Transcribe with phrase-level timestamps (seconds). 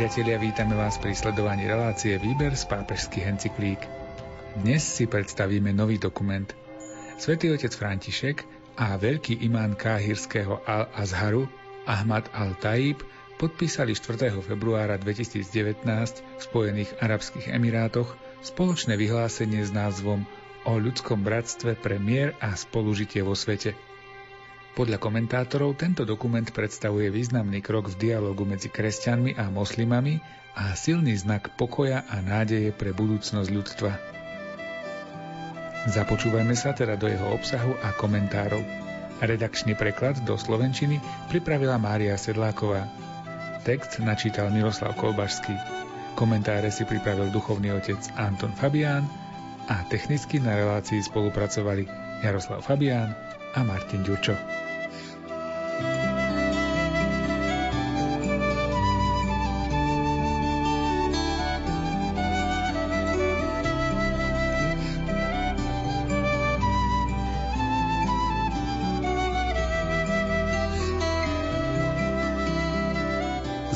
[0.00, 3.84] Priatelia, vítame vás pri sledovaní relácie Výber z pápežských encyklík.
[4.56, 6.48] Dnes si predstavíme nový dokument.
[7.20, 8.48] Svetý otec František
[8.80, 11.44] a veľký imán káhirského Al-Azharu
[11.84, 13.04] Ahmad al-Taib
[13.36, 14.32] podpísali 4.
[14.40, 20.24] februára 2019 v Spojených Arabských Emirátoch spoločné vyhlásenie s názvom
[20.64, 23.76] o ľudskom bratstve pre mier a spolužitie vo svete–
[24.78, 30.22] podľa komentátorov tento dokument predstavuje významný krok v dialogu medzi kresťanmi a moslimami
[30.54, 33.92] a silný znak pokoja a nádeje pre budúcnosť ľudstva.
[35.90, 38.60] Započúvajme sa teda do jeho obsahu a komentárov.
[39.20, 41.00] Redakčný preklad do slovenčiny
[41.32, 42.84] pripravila Mária Sedláková.
[43.64, 45.52] Text načítal Miroslav Kolbašský.
[46.16, 49.08] Komentáre si pripravil duchovný otec Anton Fabián
[49.72, 51.88] a technicky na relácii spolupracovali
[52.20, 53.16] Jaroslav Fabián
[53.54, 54.34] a Martin Ďurčo.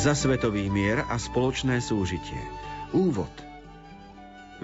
[0.04, 2.36] Za svetový mier a spoločné súžitie.
[2.92, 3.53] Úvod.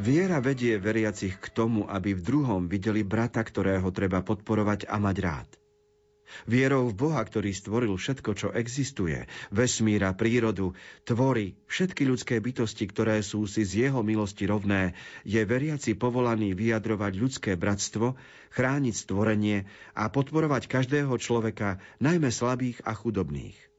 [0.01, 5.17] Viera vedie veriacich k tomu, aby v druhom videli brata, ktorého treba podporovať a mať
[5.21, 5.49] rád.
[6.49, 10.73] Vierou v Boha, ktorý stvoril všetko, čo existuje, vesmíra, prírodu,
[11.05, 14.97] tvory, všetky ľudské bytosti, ktoré sú si z jeho milosti rovné,
[15.29, 18.17] je veriaci povolaný vyjadrovať ľudské bratstvo,
[18.57, 23.70] chrániť stvorenie a podporovať každého človeka, najmä slabých a chudobných.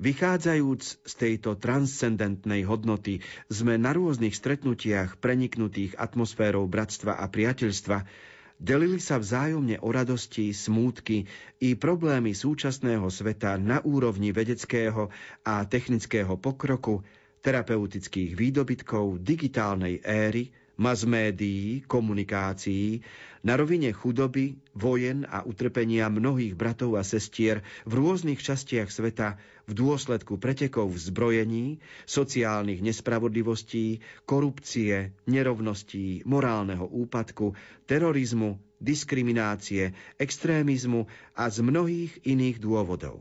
[0.00, 3.20] Vychádzajúc z tejto transcendentnej hodnoty,
[3.52, 8.08] sme na rôznych stretnutiach preniknutých atmosférou bratstva a priateľstva
[8.56, 11.28] delili sa vzájomne o radosti, smútky
[11.60, 15.12] i problémy súčasného sveta na úrovni vedeckého
[15.44, 17.04] a technického pokroku,
[17.44, 20.48] terapeutických výdobytkov, digitálnej éry,
[20.80, 23.04] mas médií, komunikácií,
[23.44, 29.36] na rovine chudoby, vojen a utrpenia mnohých bratov a sestier v rôznych častiach sveta
[29.68, 31.66] v dôsledku pretekov v zbrojení,
[32.08, 37.52] sociálnych nespravodlivostí, korupcie, nerovností, morálneho úpadku,
[37.84, 41.04] terorizmu, diskriminácie, extrémizmu
[41.36, 43.20] a z mnohých iných dôvodov.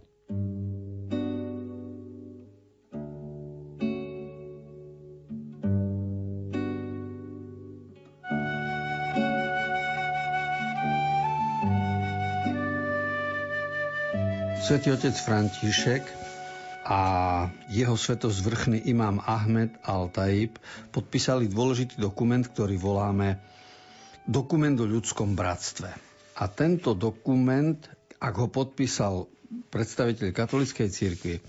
[14.70, 16.06] Svetý otec František
[16.86, 17.02] a
[17.74, 20.62] jeho svetozvrchný imám Ahmed al-Taib
[20.94, 23.42] podpísali dôležitý dokument, ktorý voláme
[24.30, 25.90] Dokument o ľudskom bratstve.
[26.38, 27.82] A tento dokument,
[28.22, 29.26] ak ho podpísal
[29.74, 31.42] predstaviteľ katolíckej cirkvi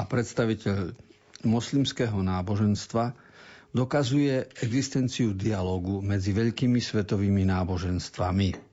[0.00, 0.96] a predstaviteľ
[1.44, 3.12] moslimského náboženstva,
[3.76, 8.71] dokazuje existenciu dialogu medzi veľkými svetovými náboženstvami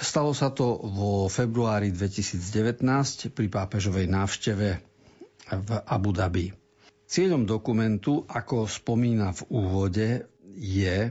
[0.00, 2.84] Stalo sa to vo februári 2019
[3.32, 4.68] pri pápežovej návšteve
[5.50, 6.52] v Abu Dhabi.
[7.08, 10.08] Cieľom dokumentu, ako spomína v úvode,
[10.56, 11.10] je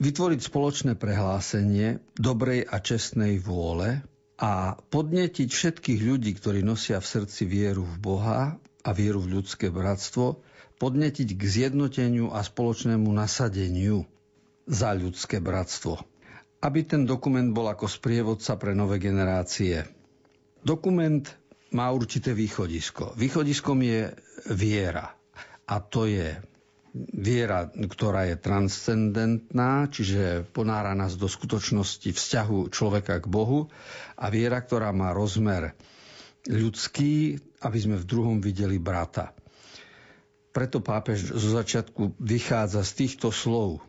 [0.00, 4.02] vytvoriť spoločné prehlásenie dobrej a čestnej vôle
[4.38, 9.68] a podnetiť všetkých ľudí, ktorí nosia v srdci vieru v Boha a vieru v ľudské
[9.68, 10.40] bratstvo,
[10.78, 14.06] podnetiť k zjednoteniu a spoločnému nasadeniu
[14.64, 16.17] za ľudské bratstvo
[16.58, 19.86] aby ten dokument bol ako sprievodca pre nové generácie.
[20.58, 21.22] Dokument
[21.70, 23.14] má určité východisko.
[23.14, 24.10] Východiskom je
[24.50, 25.14] viera.
[25.68, 26.34] A to je
[27.12, 33.68] viera, ktorá je transcendentná, čiže ponára nás do skutočnosti vzťahu človeka k Bohu
[34.16, 35.76] a viera, ktorá má rozmer
[36.48, 39.36] ľudský, aby sme v druhom videli brata.
[40.50, 43.84] Preto pápež zo začiatku vychádza z týchto slov.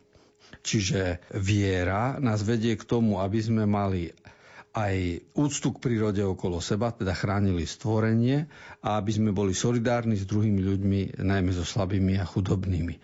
[0.60, 4.12] Čiže viera nás vedie k tomu, aby sme mali
[4.76, 8.46] aj úctu k prírode okolo seba, teda chránili stvorenie
[8.86, 12.96] a aby sme boli solidárni s druhými ľuďmi, najmä so slabými a chudobnými.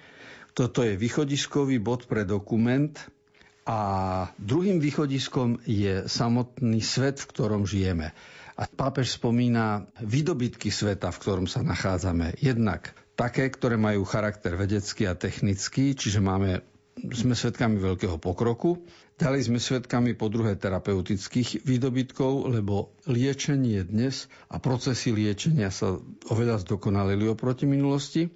[0.55, 2.93] Toto je východiskový bod pre dokument
[3.65, 3.79] a
[4.37, 8.13] druhým východiskom je samotný svet, v ktorom žijeme.
[8.55, 12.39] A pápež spomína výdobytky sveta, v ktorom sa nachádzame.
[12.39, 16.63] Jednak také, ktoré majú charakter vedecký a technický, čiže máme
[16.95, 18.79] sme svedkami veľkého pokroku.
[19.15, 25.95] Ďalej sme svedkami po druhé terapeutických výdobytkov, lebo liečenie dnes a procesy liečenia sa
[26.27, 28.27] oveľa zdokonalili oproti minulosti.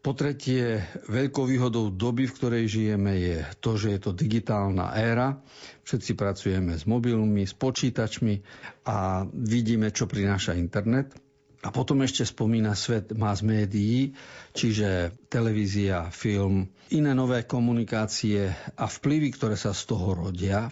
[0.00, 5.34] Po tretie, veľkou výhodou doby, v ktorej žijeme, je to, že je to digitálna éra.
[5.82, 8.38] Všetci pracujeme s mobilmi, s počítačmi
[8.86, 11.25] a vidíme, čo prináša internet.
[11.66, 14.14] A potom ešte spomína svet mass médií,
[14.54, 20.70] čiže televízia, film, iné nové komunikácie a vplyvy, ktoré sa z toho rodia.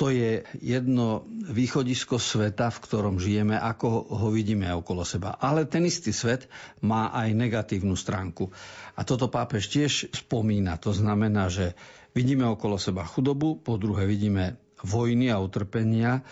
[0.00, 5.36] To je jedno východisko sveta, v ktorom žijeme, ako ho vidíme okolo seba.
[5.36, 6.48] Ale ten istý svet
[6.80, 8.48] má aj negatívnu stránku.
[8.96, 10.80] A toto pápež tiež spomína.
[10.80, 11.76] To znamená, že
[12.16, 16.24] vidíme okolo seba chudobu, po druhé vidíme vojny a utrpenia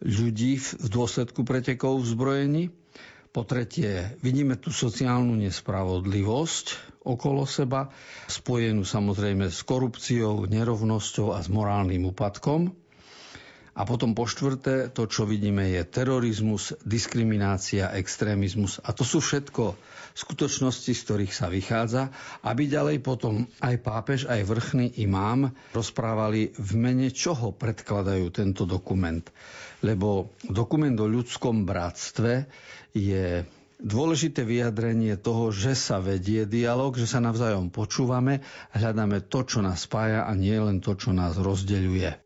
[0.00, 2.64] ľudí v dôsledku pretekov v zbrojení
[3.34, 6.66] po tretie, vidíme tú sociálnu nespravodlivosť
[7.02, 7.90] okolo seba,
[8.30, 12.70] spojenú samozrejme s korupciou, nerovnosťou a s morálnym úpadkom.
[13.74, 18.78] A potom po štvrté, to, čo vidíme, je terorizmus, diskriminácia, extrémizmus.
[18.86, 19.74] A to sú všetko
[20.14, 22.14] skutočnosti, z ktorých sa vychádza,
[22.46, 29.26] aby ďalej potom aj pápež, aj vrchný imám rozprávali v mene čoho predkladajú tento dokument.
[29.82, 32.46] Lebo dokument o ľudskom bratstve
[32.94, 33.42] je
[33.82, 38.40] dôležité vyjadrenie toho, že sa vedie dialog, že sa navzájom počúvame,
[38.72, 42.22] hľadáme to, čo nás spája a nie len to, čo nás rozdeľuje.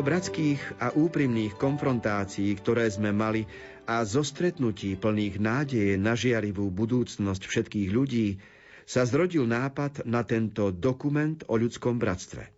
[0.00, 3.44] Týchto bratských a úprimných konfrontácií, ktoré sme mali
[3.84, 8.40] a zo stretnutí plných nádeje na žiarivú budúcnosť všetkých ľudí,
[8.88, 12.48] sa zrodil nápad na tento dokument o ľudskom bratstve.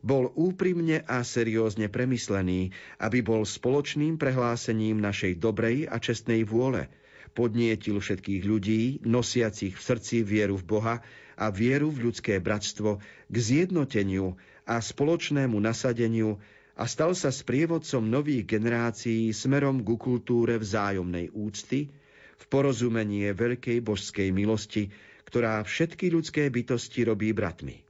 [0.00, 2.72] Bol úprimne a seriózne premyslený,
[3.04, 6.88] aby bol spoločným prehlásením našej dobrej a čestnej vôle,
[7.36, 10.96] podnietil všetkých ľudí, nosiacich v srdci vieru v Boha
[11.36, 16.40] a vieru v ľudské bratstvo k zjednoteniu a spoločnému nasadeniu
[16.74, 21.92] a stal sa sprievodcom nových generácií smerom ku kultúre vzájomnej úcty,
[22.34, 24.90] v porozumenie veľkej božskej milosti,
[25.24, 27.86] ktorá všetky ľudské bytosti robí bratmi.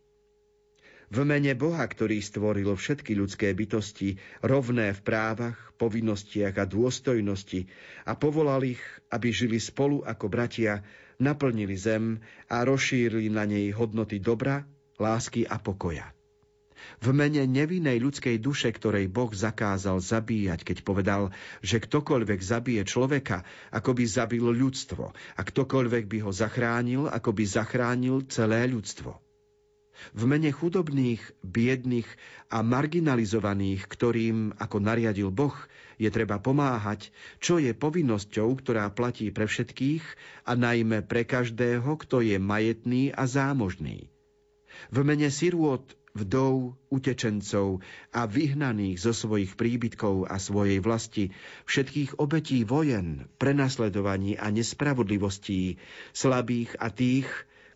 [1.15, 7.71] V mene Boha, ktorý stvoril všetky ľudské bytosti, rovné v právach, povinnostiach a dôstojnosti
[8.09, 8.83] a povolal ich,
[9.13, 10.83] aby žili spolu ako bratia,
[11.23, 12.19] naplnili zem
[12.51, 14.67] a rozšírili na nej hodnoty dobra,
[14.99, 16.15] lásky a pokoja
[17.03, 21.23] v mene nevinnej ľudskej duše, ktorej Boh zakázal zabíjať, keď povedal,
[21.61, 27.45] že ktokoľvek zabije človeka, ako by zabil ľudstvo, a ktokoľvek by ho zachránil, ako by
[27.45, 29.25] zachránil celé ľudstvo.
[30.13, 32.07] V mene chudobných, biedných
[32.51, 35.55] a marginalizovaných, ktorým, ako nariadil Boh,
[36.03, 40.03] je treba pomáhať, čo je povinnosťou, ktorá platí pre všetkých
[40.51, 44.11] a najmä pre každého, kto je majetný a zámožný.
[44.91, 47.83] V mene sirôt, vdov, utečencov
[48.15, 51.35] a vyhnaných zo svojich príbytkov a svojej vlasti,
[51.67, 55.75] všetkých obetí vojen, prenasledovaní a nespravodlivostí,
[56.15, 57.27] slabých a tých,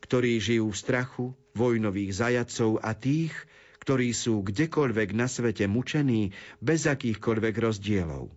[0.07, 1.27] ktorí žijú v strachu,
[1.59, 3.35] vojnových zajacov a tých,
[3.83, 6.31] ktorí sú kdekoľvek na svete mučení
[6.63, 8.31] bez akýchkoľvek rozdielov.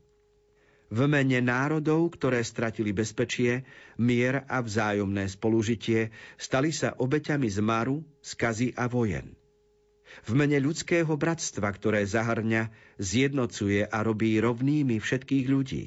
[0.92, 3.64] V mene národov, ktoré stratili bezpečie,
[4.02, 6.10] mier a vzájomné spolužitie,
[6.42, 9.38] stali sa obeťami zmaru, skazy a vojen
[10.28, 12.70] v mene ľudského bratstva, ktoré zahrňa,
[13.02, 15.84] zjednocuje a robí rovnými všetkých ľudí.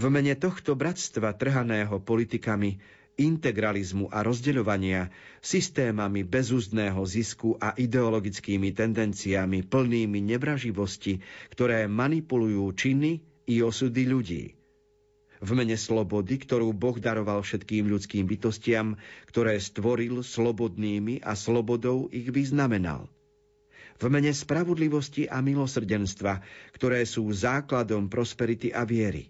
[0.00, 2.80] V mene tohto bratstva trhaného politikami,
[3.20, 5.12] integralizmu a rozdeľovania,
[5.44, 11.20] systémami bezúzdného zisku a ideologickými tendenciami plnými nevraživosti,
[11.52, 14.44] ktoré manipulujú činy i osudy ľudí.
[15.40, 22.28] V mene slobody, ktorú Boh daroval všetkým ľudským bytostiam, ktoré stvoril slobodnými a slobodou ich
[22.28, 23.08] vyznamenal–
[24.00, 26.40] v mene spravodlivosti a milosrdenstva,
[26.72, 29.28] ktoré sú základom prosperity a viery.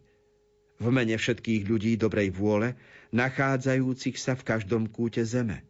[0.79, 2.79] V mene všetkých ľudí dobrej vôle,
[3.11, 5.67] nachádzajúcich sa v každom kúte zeme.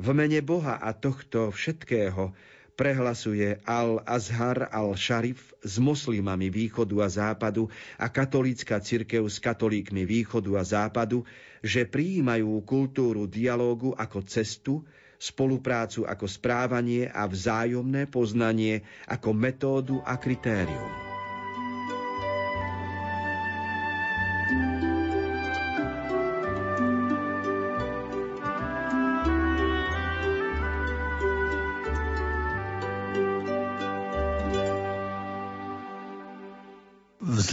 [0.00, 2.32] V mene Boha a tohto všetkého
[2.76, 10.62] prehlasuje Al-Azhar al-Sharif s moslimami východu a západu a katolícka cirkev s katolíkmi východu a
[10.62, 11.24] západu,
[11.64, 14.84] že prijímajú kultúru dialógu ako cestu,
[15.16, 21.05] spoluprácu ako správanie a vzájomné poznanie ako metódu a kritérium.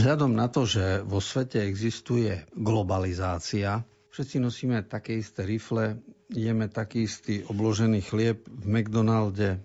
[0.04, 5.96] Vzhľadom na to, že vo svete existuje globalizácia, všetci nosíme také isté rifle,
[6.28, 9.64] jeme taký istý obložený chlieb v McDonalde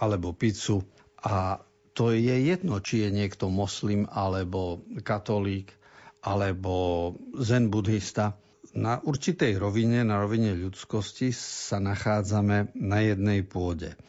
[0.00, 0.88] alebo pizzu
[1.20, 1.60] a
[1.92, 5.76] to je jedno, či je niekto moslim alebo katolík
[6.24, 8.40] alebo zen buddhista.
[8.72, 14.00] Na určitej rovine, na rovine ľudskosti sa nachádzame na jednej pôde.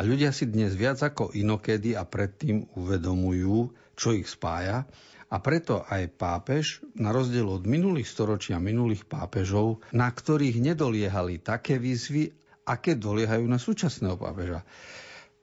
[0.00, 4.88] A ľudia si dnes viac ako inokedy a predtým uvedomujú, čo ich spája.
[5.28, 11.44] A preto aj pápež, na rozdiel od minulých storočí a minulých pápežov, na ktorých nedoliehali
[11.44, 12.32] také výzvy,
[12.64, 14.64] aké doliehajú na súčasného pápeža.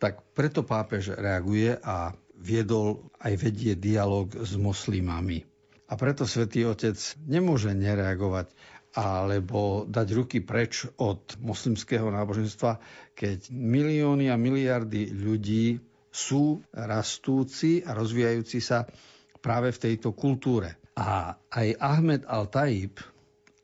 [0.01, 5.45] Tak preto pápež reaguje a viedol aj vedie dialog s moslimami.
[5.85, 6.97] A preto svätý Otec
[7.29, 8.57] nemôže nereagovať
[8.97, 12.81] alebo dať ruky preč od moslimského náboženstva,
[13.13, 15.77] keď milióny a miliardy ľudí
[16.09, 18.89] sú rastúci a rozvíjajúci sa
[19.37, 20.81] práve v tejto kultúre.
[20.97, 22.97] A aj Ahmed al-Taib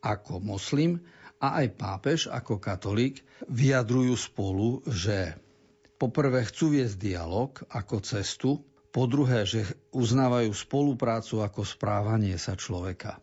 [0.06, 1.02] ako moslim
[1.42, 5.34] a aj pápež ako katolík vyjadrujú spolu, že
[5.98, 8.62] poprvé chcú viesť dialog ako cestu,
[8.94, 13.18] po druhé, že uznávajú spoluprácu ako správanie sa človeka.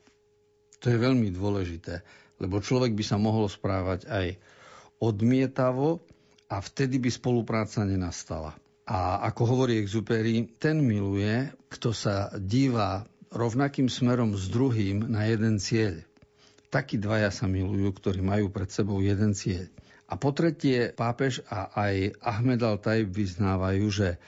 [0.81, 2.01] To je veľmi dôležité,
[2.41, 4.27] lebo človek by sa mohol správať aj
[5.01, 6.01] odmietavo
[6.49, 8.57] a vtedy by spolupráca nenastala.
[8.91, 15.63] A ako hovorí Exupery, ten miluje, kto sa díva rovnakým smerom s druhým na jeden
[15.63, 16.03] cieľ.
[16.75, 19.71] Takí dvaja sa milujú, ktorí majú pred sebou jeden cieľ.
[20.11, 24.19] A po tretie, pápež a aj Ahmed al-Tajb vyznávajú, že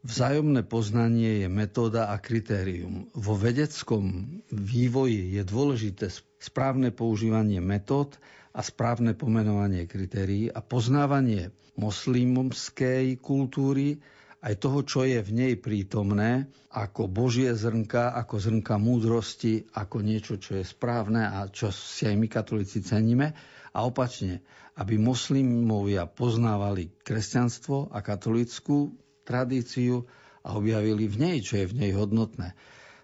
[0.00, 3.12] Vzájomné poznanie je metóda a kritérium.
[3.12, 6.08] Vo vedeckom vývoji je dôležité
[6.40, 8.16] správne používanie metód
[8.56, 14.00] a správne pomenovanie kritérií a poznávanie moslimskej kultúry,
[14.40, 20.40] aj toho, čo je v nej prítomné, ako božie zrnka, ako zrnka múdrosti, ako niečo,
[20.40, 23.36] čo je správne a čo si aj my katolíci ceníme.
[23.76, 24.40] A opačne,
[24.80, 28.96] aby moslimovia poznávali kresťanstvo a katolícku
[29.30, 30.02] tradíciu
[30.42, 32.58] a objavili v nej, čo je v nej hodnotné.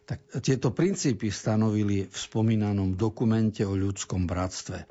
[0.06, 4.83] Tak tieto princípy stanovili v spomínanom dokumente o ľudskom bratstve.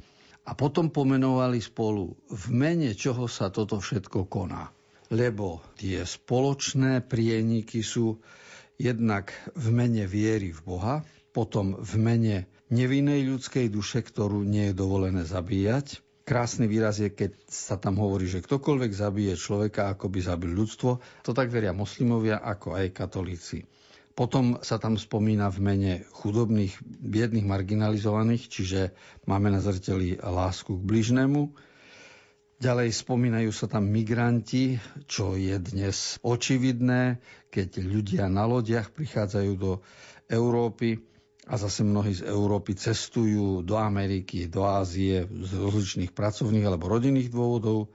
[0.46, 4.72] A potom pomenovali spolu, v mene čoho sa toto všetko koná.
[5.12, 8.20] Lebo tie spoločné prieniky sú
[8.80, 10.96] jednak v mene viery v Boha,
[11.36, 12.36] potom v mene
[12.70, 18.26] nevinnej ľudskej duše, ktorú nie je dovolené zabíjať, Krásny výraz je, keď sa tam hovorí,
[18.26, 20.98] že ktokoľvek zabije človeka, ako by zabil ľudstvo.
[21.22, 23.62] To tak veria moslimovia, ako aj katolíci.
[24.18, 28.82] Potom sa tam spomína v mene chudobných, biedných, marginalizovaných, čiže
[29.30, 31.54] máme na zreteli lásku k bližnému.
[32.58, 37.22] Ďalej spomínajú sa tam migranti, čo je dnes očividné,
[37.54, 39.84] keď ľudia na lodiach prichádzajú do
[40.26, 41.06] Európy
[41.46, 47.30] a zase mnohí z Európy cestujú do Ameriky, do Ázie z rozličných pracovných alebo rodinných
[47.30, 47.94] dôvodov.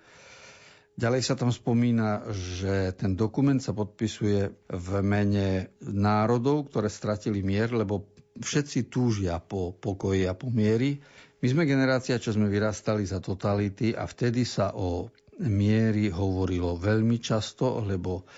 [0.95, 7.73] Ďalej sa tam spomína, že ten dokument sa podpisuje v mene národov, ktoré stratili mier,
[7.73, 11.01] lebo všetci túžia po pokoji a po miery.
[11.41, 15.09] My sme generácia, čo sme vyrastali za totality a vtedy sa o
[15.41, 18.29] miery hovorilo veľmi často, lebo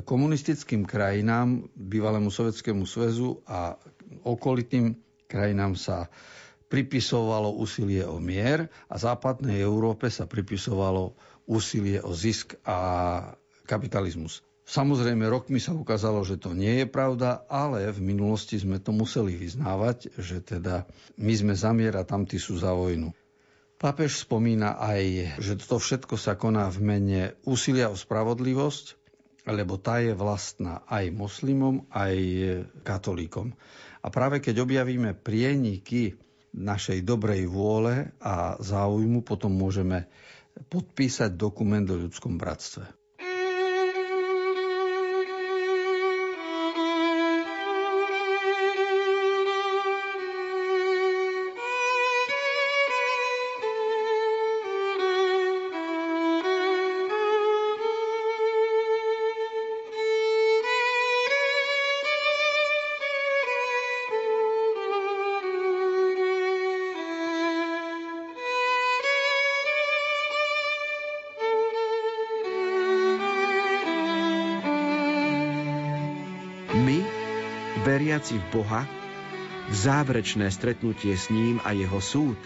[0.00, 3.74] komunistickým krajinám, bývalému Sovjetskému zväzu a
[4.20, 6.12] okolitým krajinám sa
[6.68, 11.16] pripisovalo úsilie o mier a západnej Európe sa pripisovalo
[11.48, 12.78] úsilie o zisk a
[13.68, 14.40] kapitalizmus.
[14.62, 19.36] Samozrejme, rokmi sa ukázalo, že to nie je pravda, ale v minulosti sme to museli
[19.36, 20.88] vyznávať, že teda
[21.20, 23.12] my sme za mier a tamtí sú za vojnu.
[23.76, 28.94] Pápež spomína aj, že to všetko sa koná v mene úsilia o spravodlivosť,
[29.50, 32.14] lebo tá je vlastná aj moslimom, aj
[32.86, 33.58] katolíkom.
[34.02, 36.18] A práve keď objavíme prieniky
[36.52, 40.10] našej dobrej vôle a záujmu, potom môžeme
[40.68, 43.01] podpísať dokument o ľudskom bratstve.
[78.12, 82.36] Veriaci v Boha, v záverečné stretnutie s ním a jeho súd,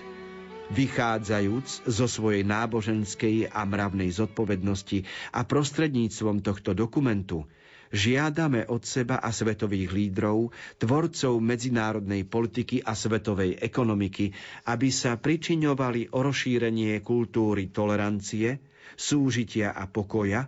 [0.71, 5.03] vychádzajúc zo svojej náboženskej a mravnej zodpovednosti
[5.35, 7.51] a prostredníctvom tohto dokumentu,
[7.91, 14.31] žiadame od seba a svetových lídrov, tvorcov medzinárodnej politiky a svetovej ekonomiky,
[14.71, 18.63] aby sa pričiňovali o rozšírenie kultúry tolerancie,
[18.95, 20.47] súžitia a pokoja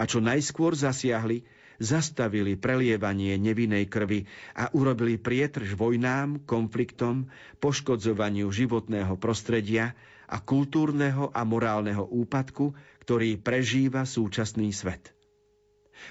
[0.00, 1.44] a čo najskôr zasiahli,
[1.78, 4.24] zastavili prelievanie nevinnej krvi
[4.56, 7.28] a urobili prietrž vojnám, konfliktom,
[7.60, 9.92] poškodzovaniu životného prostredia
[10.26, 12.74] a kultúrneho a morálneho úpadku,
[13.06, 15.16] ktorý prežíva súčasný svet.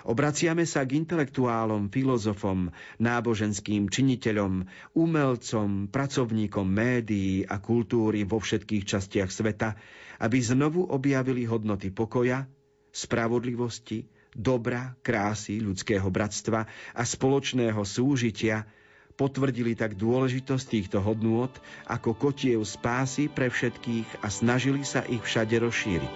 [0.02, 4.66] Obraciame sa k intelektuálom, filozofom, náboženským činiteľom,
[4.98, 9.78] umelcom, pracovníkom médií a kultúry vo všetkých častiach sveta,
[10.20, 12.50] aby znovu objavili hodnoty pokoja,
[12.90, 18.68] spravodlivosti, dobra, krásy, ľudského bratstva a spoločného súžitia,
[19.16, 21.50] potvrdili tak dôležitosť týchto hodnôt
[21.88, 26.16] ako kotiev spásy pre všetkých a snažili sa ich všade rozšíriť.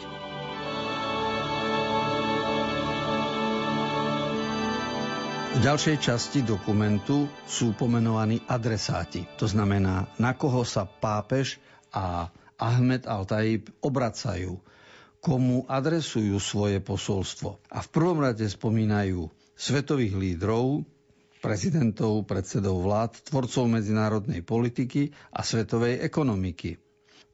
[5.50, 9.28] V ďalšej časti dokumentu sú pomenovaní adresáti.
[9.40, 11.60] To znamená, na koho sa pápež
[11.92, 14.60] a Ahmed al-Tajib obracajú,
[15.20, 17.60] komu adresujú svoje posolstvo.
[17.72, 20.88] A v prvom rade spomínajú svetových lídrov,
[21.44, 26.80] prezidentov, predsedov vlád, tvorcov medzinárodnej politiky a svetovej ekonomiky.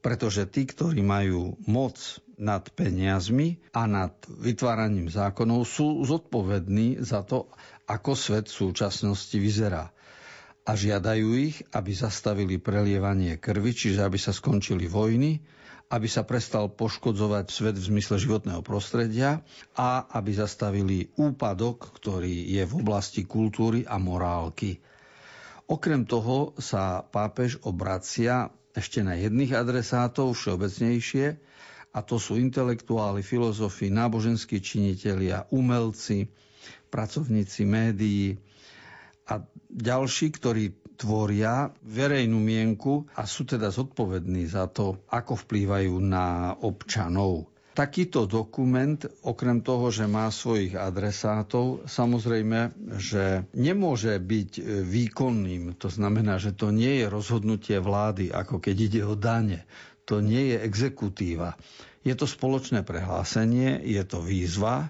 [0.02, 1.98] Pretože tí, ktorí majú moc
[2.38, 7.50] nad peniazmi a nad vytváraním zákonov, sú zodpovední za to,
[7.90, 9.90] ako svet v súčasnosti vyzerá.
[10.66, 15.38] A žiadajú ich, aby zastavili prelievanie krvi, čiže aby sa skončili vojny,
[15.86, 19.38] aby sa prestal poškodzovať svet v zmysle životného prostredia
[19.78, 24.82] a aby zastavili úpadok, ktorý je v oblasti kultúry a morálky.
[25.66, 31.26] Okrem toho sa pápež obracia ešte na jedných adresátov všeobecnejšie,
[31.96, 36.28] a to sú intelektuáli, filozofi, náboženskí činitelia, umelci,
[36.92, 38.36] pracovníci médií
[39.26, 39.40] a
[39.72, 40.64] ďalší, ktorí
[40.96, 47.52] tvoria verejnú mienku a sú teda zodpovední za to, ako vplývajú na občanov.
[47.76, 55.76] Takýto dokument, okrem toho, že má svojich adresátov, samozrejme, že nemôže byť výkonným.
[55.76, 59.68] To znamená, že to nie je rozhodnutie vlády, ako keď ide o dane.
[60.08, 61.60] To nie je exekutíva.
[62.00, 64.88] Je to spoločné prehlásenie, je to výzva,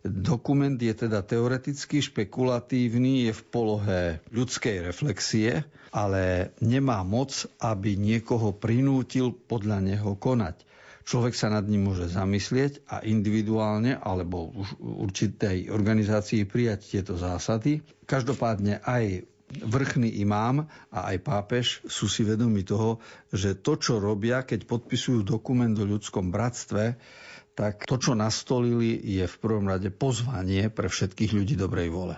[0.00, 4.00] Dokument je teda teoreticky špekulatívny, je v polohe
[4.32, 5.60] ľudskej reflexie,
[5.92, 10.64] ale nemá moc, aby niekoho prinútil podľa neho konať.
[11.04, 17.84] Človek sa nad ním môže zamyslieť a individuálne alebo už určitej organizácii prijať tieto zásady.
[18.08, 23.02] Každopádne aj vrchný imám a aj pápež sú si vedomi toho,
[23.34, 26.94] že to, čo robia, keď podpisujú dokument o ľudskom bratstve,
[27.60, 32.16] tak to, čo nastolili, je v prvom rade pozvanie pre všetkých ľudí dobrej vole.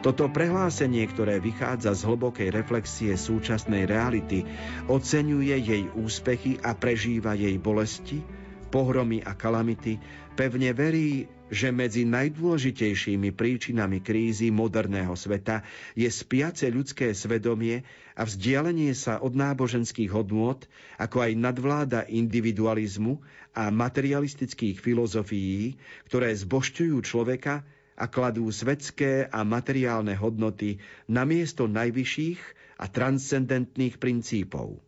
[0.00, 4.48] Toto prehlásenie, ktoré vychádza z hlbokej reflexie súčasnej reality,
[4.88, 8.24] oceňuje jej úspechy a prežíva jej bolesti,
[8.72, 10.00] pohromy a kalamity,
[10.40, 17.84] pevne verí, že medzi najdôležitejšími príčinami krízy moderného sveta je spiace ľudské svedomie
[18.16, 20.64] a vzdialenie sa od náboženských hodnôt,
[20.96, 23.20] ako aj nadvláda individualizmu
[23.52, 25.76] a materialistických filozofií,
[26.08, 27.68] ktoré zbošťujú človeka
[28.00, 30.80] a kladú svetské a materiálne hodnoty
[31.12, 32.40] na miesto najvyšších
[32.80, 34.80] a transcendentných princípov.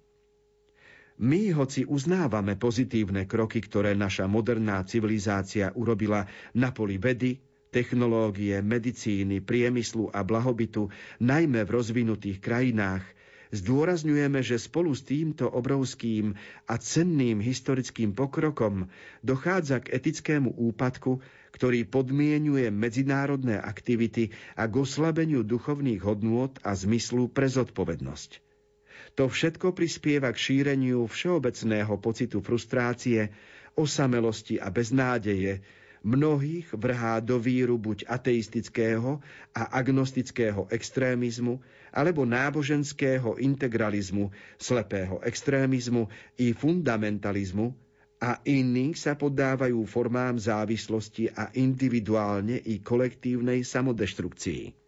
[1.20, 6.24] My, hoci uznávame pozitívne kroky, ktoré naša moderná civilizácia urobila
[6.56, 7.36] na poli vedy,
[7.68, 10.88] technológie, medicíny, priemyslu a blahobytu,
[11.20, 13.04] najmä v rozvinutých krajinách,
[13.52, 16.32] zdôrazňujeme, že spolu s týmto obrovským
[16.68, 18.88] a cenným historickým pokrokom
[19.20, 21.20] dochádza k etickému úpadku,
[21.52, 28.40] ktorý podmienuje medzinárodné aktivity a k oslabeniu duchovných hodnôt a zmyslu pre zodpovednosť.
[29.20, 33.28] To všetko prispieva k šíreniu všeobecného pocitu frustrácie,
[33.76, 35.60] osamelosti a beznádeje,
[36.02, 39.22] mnohých vrhá do víru buď ateistického
[39.54, 41.62] a agnostického extrémizmu,
[41.92, 46.08] alebo náboženského integralizmu, slepého extrémizmu
[46.40, 47.91] i fundamentalizmu,
[48.22, 54.78] a iní sa poddávajú formám závislosti a individuálne i kolektívnej samodeštrukcii.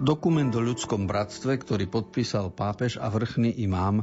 [0.00, 4.02] Dokument o ľudskom bratstve, ktorý podpísal pápež a vrchný imám,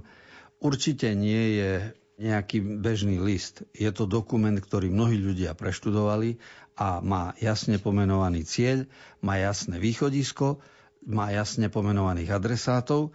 [0.63, 1.71] určite nie je
[2.17, 3.61] nejaký bežný list.
[3.77, 6.41] Je to dokument, ktorý mnohí ľudia preštudovali
[6.73, 8.89] a má jasne pomenovaný cieľ,
[9.21, 10.57] má jasné východisko,
[11.05, 13.13] má jasne pomenovaných adresátov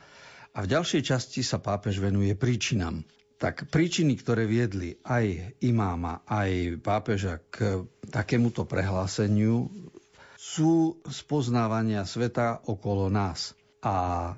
[0.55, 3.03] a v ďalšej časti sa pápež venuje príčinám.
[3.43, 9.67] Tak príčiny, ktoré viedli aj imáma, aj pápeža k takémuto prehláseniu,
[10.39, 13.59] sú spoznávania sveta okolo nás.
[13.83, 13.95] A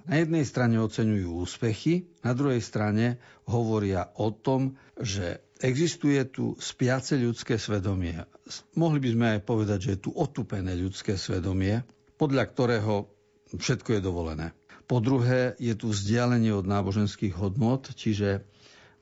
[0.09, 7.21] na jednej strane oceňujú úspechy, na druhej strane hovoria o tom, že existuje tu spiace
[7.21, 8.25] ľudské svedomie.
[8.73, 11.85] Mohli by sme aj povedať, že je tu otupené ľudské svedomie,
[12.17, 13.13] podľa ktorého
[13.53, 14.47] všetko je dovolené.
[14.89, 18.45] Po druhé, je tu vzdialenie od náboženských hodnot, čiže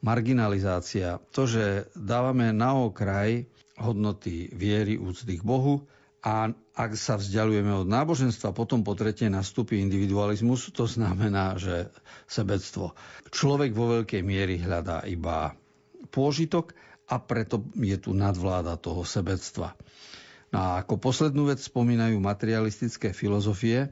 [0.03, 1.23] marginalizácia.
[1.35, 3.47] To, že dávame na okraj
[3.79, 5.87] hodnoty viery, úcty k Bohu
[6.23, 11.91] a ak sa vzdialujeme od náboženstva, potom po tretie nastúpi individualizmus, to znamená, že
[12.31, 12.95] sebectvo.
[13.35, 15.59] Človek vo veľkej miery hľadá iba
[16.15, 16.79] pôžitok
[17.11, 19.75] a preto je tu nadvláda toho sebectva.
[20.55, 23.91] No a ako poslednú vec spomínajú materialistické filozofie.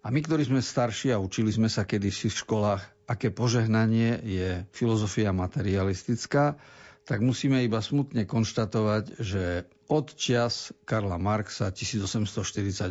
[0.00, 4.50] A my, ktorí sme starší a učili sme sa kedysi v školách, aké požehnanie je
[4.72, 6.56] filozofia materialistická,
[7.04, 12.88] tak musíme iba smutne konštatovať, že od čias Karla Marxa 1848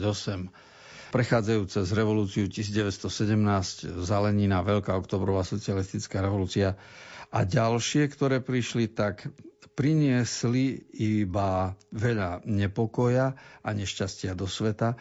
[1.09, 3.05] prechádzajúce z revolúciu 1917,
[4.01, 6.77] Zalenina, Veľká oktobrová socialistická revolúcia
[7.29, 9.25] a ďalšie, ktoré prišli, tak
[9.73, 13.33] priniesli iba veľa nepokoja
[13.65, 14.93] a nešťastia do sveta.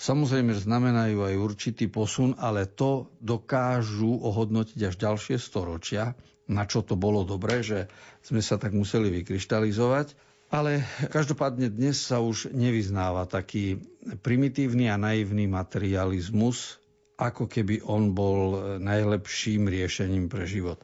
[0.00, 6.16] Samozrejme, znamenajú aj určitý posun, ale to dokážu ohodnotiť až ďalšie storočia
[6.50, 7.86] na čo to bolo dobré, že
[8.26, 10.18] sme sa tak museli vykryštalizovať.
[10.50, 10.82] Ale
[11.14, 13.78] každopádne dnes sa už nevyznáva taký
[14.26, 16.82] primitívny a naivný materializmus,
[17.14, 20.82] ako keby on bol najlepším riešením pre život.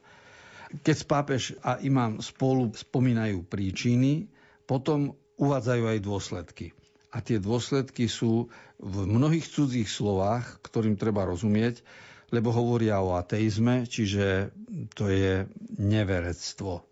[0.87, 4.31] Keď pápež a imám spolu spomínajú príčiny,
[4.71, 6.67] potom uvádzajú aj dôsledky.
[7.11, 8.47] A tie dôsledky sú
[8.79, 11.83] v mnohých cudzích slovách, ktorým treba rozumieť,
[12.35, 14.51] lebo hovoria o ateizme, čiže
[14.95, 15.47] to je
[15.79, 16.83] neverectvo.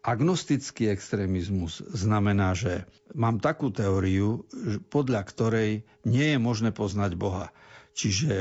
[0.00, 4.48] Agnostický extrémizmus znamená, že mám takú teóriu,
[4.88, 7.52] podľa ktorej nie je možné poznať Boha.
[7.92, 8.32] Čiže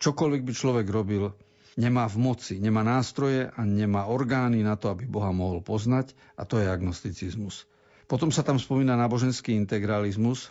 [0.00, 1.36] čokoľvek by človek robil,
[1.76, 6.48] nemá v moci, nemá nástroje a nemá orgány na to, aby Boha mohol poznať a
[6.48, 7.68] to je agnosticizmus.
[8.08, 10.48] Potom sa tam spomína náboženský integralizmus,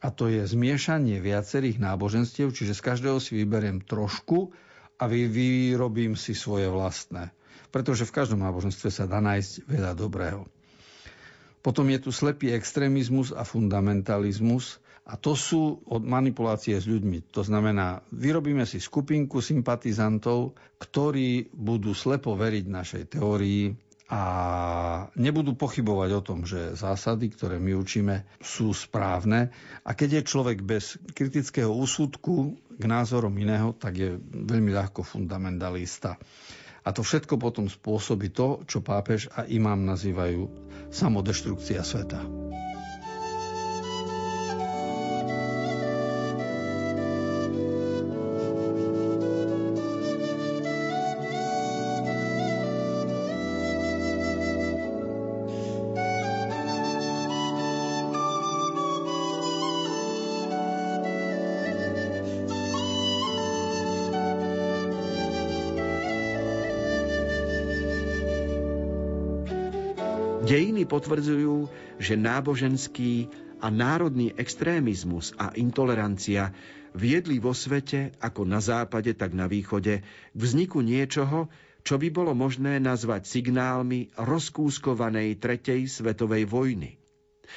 [0.00, 4.48] a to je zmiešanie viacerých náboženstiev, čiže z každého si vyberiem trošku
[4.96, 7.32] a vy, vyrobím si svoje vlastné.
[7.68, 10.48] Pretože v každom náboženstve sa dá nájsť veľa dobrého.
[11.60, 17.34] Potom je tu slepý extrémizmus a fundamentalizmus a to sú od manipulácie s ľuďmi.
[17.36, 23.76] To znamená, vyrobíme si skupinku sympatizantov, ktorí budú slepo veriť našej teórii,
[24.10, 24.22] a
[25.14, 29.54] nebudú pochybovať o tom, že zásady, ktoré my učíme, sú správne.
[29.86, 36.18] A keď je človek bez kritického úsudku k názorom iného, tak je veľmi ľahko fundamentalista.
[36.82, 40.50] A to všetko potom spôsobí to, čo pápež a imám nazývajú
[40.90, 42.49] samodeštrukcia sveta.
[71.00, 73.32] Potvrdzujú, že náboženský
[73.64, 76.52] a národný extrémizmus a intolerancia
[76.92, 81.48] viedli vo svete, ako na západe, tak na východe, k vzniku niečoho,
[81.80, 86.99] čo by bolo možné nazvať signálmi rozkúskovanej tretej svetovej vojny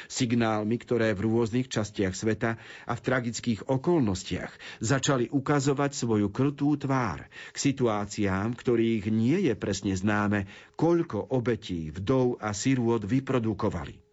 [0.07, 7.25] signálmi, ktoré v rôznych častiach sveta a v tragických okolnostiach začali ukazovať svoju krutú tvár
[7.51, 14.03] k situáciám, ktorých nie je presne známe, koľko obetí, vdov a sirôt vyprodukovali.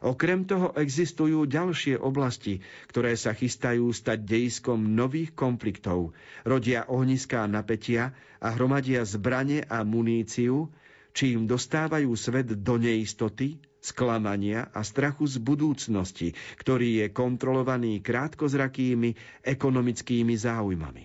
[0.00, 8.16] Okrem toho existujú ďalšie oblasti, ktoré sa chystajú stať dejskom nových konfliktov, rodia ohniská napätia
[8.40, 10.72] a hromadia zbranie a muníciu,
[11.12, 20.36] čím dostávajú svet do neistoty, sklamania a strachu z budúcnosti, ktorý je kontrolovaný krátkozrakými ekonomickými
[20.36, 21.04] záujmami.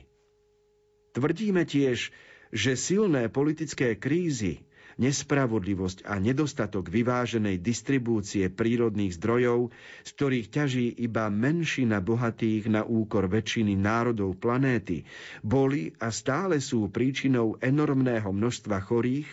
[1.16, 2.12] Tvrdíme tiež,
[2.52, 4.64] že silné politické krízy
[4.96, 9.76] nespravodlivosť a nedostatok vyváženej distribúcie prírodných zdrojov,
[10.08, 15.04] z ktorých ťaží iba menšina bohatých na úkor väčšiny národov planéty,
[15.44, 19.28] boli a stále sú príčinou enormného množstva chorých,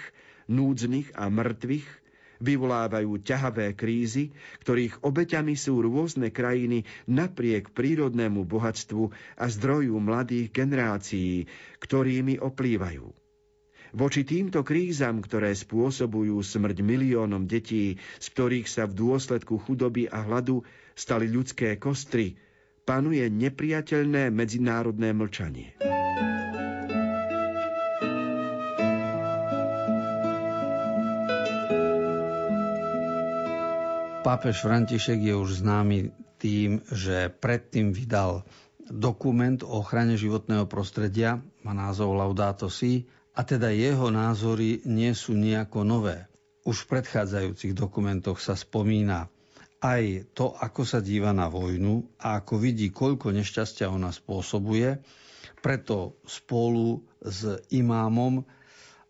[0.51, 2.02] núdznych a mŕtvych,
[2.43, 4.35] vyvolávajú ťahavé krízy,
[4.67, 11.47] ktorých obeťami sú rôzne krajiny napriek prírodnému bohatstvu a zdroju mladých generácií,
[11.79, 13.07] ktorými oplývajú.
[13.93, 20.25] Voči týmto krízam, ktoré spôsobujú smrť miliónom detí, z ktorých sa v dôsledku chudoby a
[20.25, 20.65] hladu
[20.97, 22.41] stali ľudské kostry,
[22.89, 25.92] panuje nepriateľné medzinárodné mlčanie.
[34.23, 38.47] Pápež František je už známy tým, že predtým vydal
[38.87, 45.35] dokument o ochrane životného prostredia, má názov Laudato Si, a teda jeho názory nie sú
[45.35, 46.31] nejako nové.
[46.63, 49.27] Už v predchádzajúcich dokumentoch sa spomína
[49.83, 55.03] aj to, ako sa díva na vojnu a ako vidí, koľko nešťastia ona spôsobuje.
[55.59, 58.47] Preto spolu s imámom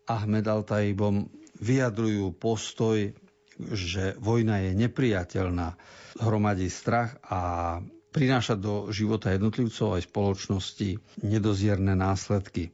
[0.09, 1.29] Ahmed Al-Taibom
[1.61, 3.13] vyjadrujú postoj,
[3.59, 5.77] že vojna je nepriateľná,
[6.21, 7.79] hromadí strach a
[8.13, 10.89] prináša do života jednotlivcov aj spoločnosti
[11.25, 12.69] nedozierne následky.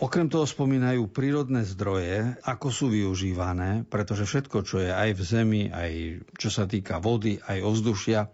[0.00, 5.62] Okrem toho spomínajú prírodné zdroje, ako sú využívané, pretože všetko, čo je aj v zemi,
[5.68, 8.32] aj čo sa týka vody, aj ovzdušia,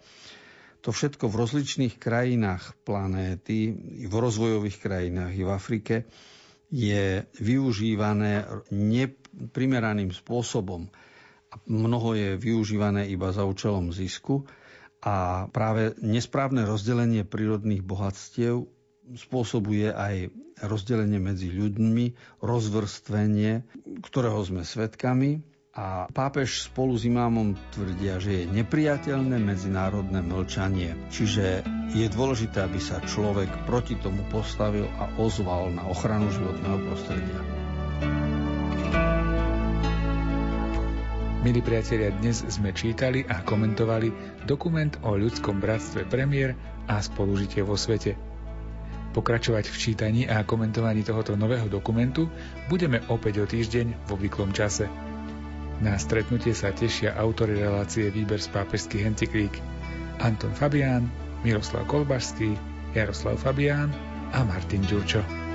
[0.79, 3.75] to všetko v rozličných krajinách planéty,
[4.07, 5.95] v rozvojových krajinách i v Afrike,
[6.71, 10.87] je využívané neprimeraným spôsobom.
[11.65, 14.45] Mnoho je využívané iba za účelom zisku
[15.01, 18.69] a práve nesprávne rozdelenie prírodných bohatstiev
[19.15, 20.35] spôsobuje aj
[20.67, 23.63] rozdelenie medzi ľuďmi, rozvrstvenie,
[24.03, 25.45] ktorého sme svedkami.
[25.77, 30.97] A pápež spolu s imámom tvrdia, že je nepriateľné medzinárodné mlčanie.
[31.13, 37.56] Čiže je dôležité, aby sa človek proti tomu postavil a ozval na ochranu životného prostredia.
[41.47, 44.11] Milí priatelia, dnes sme čítali a komentovali
[44.51, 46.59] dokument o ľudskom bratstve premiér
[46.91, 48.19] a spolužitie vo svete.
[49.15, 52.27] Pokračovať v čítaní a komentovaní tohoto nového dokumentu
[52.67, 54.91] budeme opäť o týždeň v obvyklom čase.
[55.79, 59.55] Na stretnutie sa tešia autory relácie Výber z pápežských encyklík
[60.27, 61.07] Anton Fabián,
[61.47, 62.59] Miroslav Kolbašský,
[62.99, 63.95] Jaroslav Fabián
[64.35, 65.46] a Martin Ďurčo.